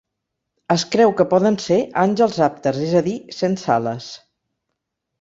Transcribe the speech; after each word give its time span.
Es 0.75 0.85
creu 0.95 1.13
que 1.19 1.25
poden 1.35 1.59
ser 1.67 1.79
àngels 2.05 2.41
àpters, 2.49 2.83
és 2.89 2.99
a 3.03 3.07
dir, 3.13 3.17
sense 3.45 3.73
ales. 3.81 4.13